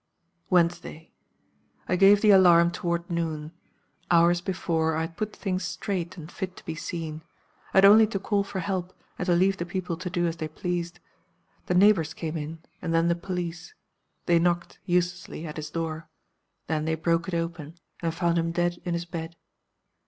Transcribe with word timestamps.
"Wednesday. 0.49 1.11
I 1.87 1.95
gave 1.95 2.21
the 2.21 2.31
alarm 2.31 2.71
toward 2.71 3.07
noon. 3.07 3.51
Hours 4.09 4.41
before, 4.41 4.95
I 4.95 5.01
had 5.01 5.15
put 5.15 5.35
things 5.35 5.63
straight 5.63 6.17
and 6.17 6.31
fit 6.31 6.55
to 6.57 6.65
be 6.65 6.73
seen. 6.73 7.21
I 7.71 7.77
had 7.77 7.85
only 7.85 8.07
to 8.07 8.17
call 8.17 8.43
for 8.43 8.61
help, 8.61 8.93
and 9.19 9.27
to 9.27 9.35
leave 9.35 9.57
the 9.57 9.65
people 9.67 9.95
to 9.97 10.09
do 10.09 10.25
as 10.25 10.37
they 10.37 10.47
pleased. 10.47 10.99
The 11.67 11.75
neighbors 11.75 12.15
came 12.15 12.35
in, 12.35 12.63
and 12.81 12.95
then 12.95 13.09
the 13.09 13.15
police. 13.15 13.75
They 14.25 14.39
knocked, 14.39 14.79
uselessly, 14.87 15.45
at 15.45 15.57
his 15.57 15.69
door. 15.69 16.09
Then 16.65 16.85
they 16.85 16.95
broke 16.95 17.27
it 17.27 17.35
open, 17.35 17.75
and 18.01 18.11
found 18.11 18.39
him 18.39 18.51
dead 18.51 18.81
in 18.83 18.95
his 18.95 19.05
bed. 19.05 19.35